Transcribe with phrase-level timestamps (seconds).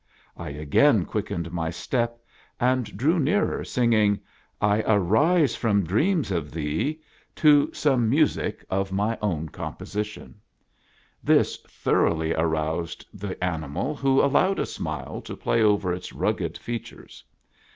[0.35, 2.17] I again quickened my step,
[2.59, 4.19] and drew nearer, singing"
[4.59, 7.01] I arise from Dreams of Thee"
[7.43, 9.29] to some music of my i6 THE NEW SWISS FAMILY ROBINSON.
[9.29, 10.35] own composition.
[11.23, 16.57] This thoroughly aroused the ani mal, who allowed a smile to play over its rugged
[16.57, 17.21] fea tures.